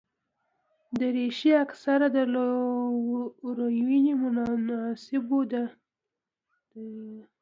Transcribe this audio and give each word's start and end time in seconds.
دریشي 0.99 1.51
اکثره 1.65 2.07
د 2.15 2.17
لورینو 2.33 4.13
مناسبو 4.21 5.39
ده. 5.51 5.63